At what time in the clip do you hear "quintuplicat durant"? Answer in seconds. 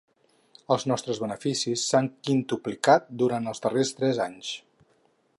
2.29-3.51